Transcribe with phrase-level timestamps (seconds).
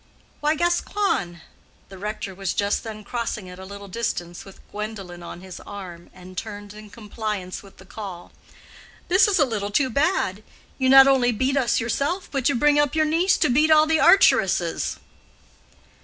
[0.39, 5.59] Why, Gascoigne!"—the rector was just then crossing at a little distance with Gwendolen on his
[5.59, 10.41] arm, and turned in compliance with the call—"this is a little too bad;
[10.79, 13.85] you not only beat us yourself, but you bring up your niece to beat all
[13.85, 14.97] the archeresses."